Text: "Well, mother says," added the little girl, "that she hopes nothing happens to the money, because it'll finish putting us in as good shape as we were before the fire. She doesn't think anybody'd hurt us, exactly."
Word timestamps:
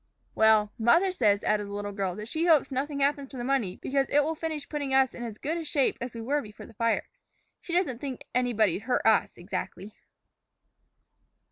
"Well, 0.33 0.73
mother 0.79 1.11
says," 1.11 1.43
added 1.43 1.67
the 1.67 1.73
little 1.73 1.91
girl, 1.91 2.15
"that 2.15 2.27
she 2.27 2.47
hopes 2.47 2.71
nothing 2.71 3.01
happens 3.01 3.29
to 3.29 3.37
the 3.37 3.43
money, 3.43 3.75
because 3.75 4.09
it'll 4.09 4.33
finish 4.33 4.67
putting 4.67 4.95
us 4.95 5.13
in 5.13 5.21
as 5.21 5.37
good 5.37 5.67
shape 5.67 5.99
as 6.01 6.15
we 6.15 6.21
were 6.21 6.41
before 6.41 6.65
the 6.65 6.73
fire. 6.73 7.07
She 7.59 7.71
doesn't 7.73 7.99
think 8.01 8.25
anybody'd 8.33 8.81
hurt 8.81 9.05
us, 9.05 9.37
exactly." 9.37 9.93